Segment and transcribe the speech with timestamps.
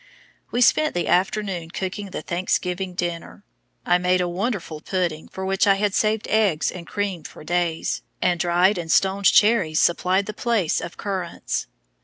[0.49, 3.43] We spent the afternoon cooking the Thanksgiving dinner.
[3.85, 8.01] I made a wonderful pudding, for which I had saved eggs and cream for days,
[8.19, 11.67] and dried and stoned cherries supplied the place of currants.